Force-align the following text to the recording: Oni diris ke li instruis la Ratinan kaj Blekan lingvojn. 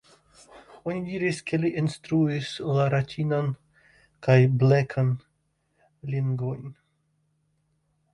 Oni 0.91 1.01
diris 1.07 1.41
ke 1.49 1.57
li 1.65 1.69
instruis 1.81 2.53
la 2.77 2.85
Ratinan 2.93 3.51
kaj 4.29 4.37
Blekan 4.63 5.13
lingvojn. 6.15 6.65